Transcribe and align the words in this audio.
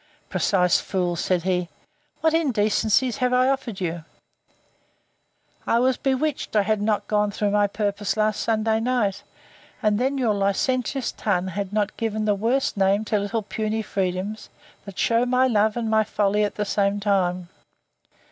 Precise 0.31 0.79
fool! 0.79 1.15
said 1.15 1.43
he, 1.43 1.69
what 2.21 2.33
indecencies 2.33 3.17
have 3.17 3.33
I 3.33 3.49
offered 3.49 3.79
you?—I 5.69 5.77
was 5.77 5.97
bewitched 5.97 6.55
I 6.55 6.63
had 6.63 6.81
not 6.81 7.05
gone 7.07 7.29
through 7.29 7.51
my 7.51 7.67
purpose 7.67 8.17
last 8.17 8.41
Sunday 8.41 8.79
night; 8.79 9.21
and 9.79 9.99
then 9.99 10.17
your 10.17 10.33
licentious 10.33 11.11
tongue 11.11 11.49
had 11.49 11.71
not 11.71 11.97
given 11.97 12.25
the 12.25 12.33
worst 12.33 12.77
name 12.77 13.05
to 13.05 13.19
little 13.19 13.43
puny 13.43 13.83
freedoms, 13.83 14.49
that 14.85 14.97
shew 14.97 15.27
my 15.27 15.45
love 15.45 15.77
and 15.77 15.87
my 15.87 16.03
folly 16.03 16.43
at 16.43 16.55
the 16.55 16.65
same 16.65 16.99
time. 16.99 17.49